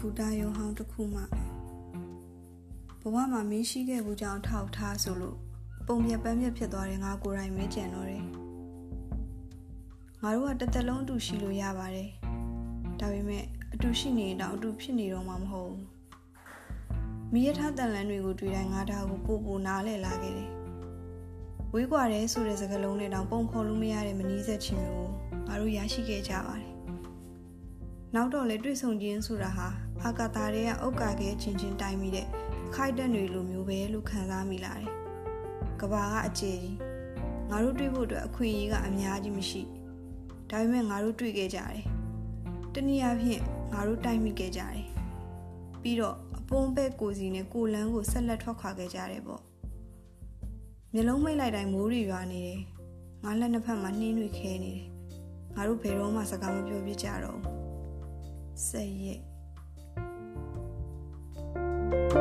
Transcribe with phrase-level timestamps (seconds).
[0.00, 1.22] ဘူတာယုံဟောင်းတစ်ခုမှ
[3.00, 5.38] ဘဝမှာမင်းရှိခဲ့ဘူးကြောင့်ထောက်ထားဆိုလို့
[5.86, 8.24] ပုံပြပန်းပြဖြစ်သွားတယ်ငါကိုယ်တိုင်မဲကြံတော့တယ်
[10.22, 12.10] ငါတို့ကတစ်သက်လုံးအတူရှိလို့ရပါတယ်
[13.00, 15.84] ဒါပေမဲ့အတူရှိနေတော့အတူဖြစ်နေတော့မှမဟုတ်ဘူး
[17.32, 20.50] မိရထားတန်လန်းတွေကိုတွေ့တိုင်းငါဒါကိုပို့ပို့နားလဲလာခဲ့တယ်
[21.72, 25.12] ဝေးကွာတယ်ဆိုတဲ့စကားလုံးနဲ့တောင်ပုံခေါ်လို့မရတဲ့မနီးဆက်ချင်းမျိုး
[25.46, 26.74] ငါတို့ရရှိခဲ့ကြပါတယ်
[28.14, 29.68] နောက်တော့လေတွေ့ဆုံခြင်းဆိုတာဟာ
[30.04, 32.26] အာကာတာတွေကဥက္ကာခဲချင်းချင်းတိုင်မိတဲ့
[32.66, 34.90] အခိုက်အတန့်တွေလိုမျိုးပဲလို့ခံစားမိလာတယ်။
[35.80, 36.76] ကဘာကအကျေကြီး
[37.50, 39.62] ငါတို့တွေ့ဖို့အတွက်အခွင့်အရေးကအများကြီးမရှိ။
[40.50, 41.78] ဒါပေမဲ့ငါတို့တွေ့ခဲ့ကြတယ်။
[42.74, 44.80] တနည်းအားဖြင့်ငါတို့တိုက်မိခဲ့ကြတယ်။
[45.82, 49.42] ပြီးတော့အပွန်းပဲ့ကိုစီနဲ့ကိုလန်းကိုဆက်လက်ထွက်ခွာခဲ့ကြတယ်ပေါ့။
[50.92, 52.60] မျိုးလုံးမိတ်လိုက်တိုင်းမိုးတွေရွာနေတယ်။
[53.24, 54.86] ငါလက်နှစ်ဖက်မှာနှင်းတွေခဲနေတယ်။
[55.54, 57.56] ငါတို့ဘယ်တော့မှစကားမပြောပြကြတော့ဘူး။
[58.68, 59.20] ဆက်ရက်
[61.90, 62.19] Bye.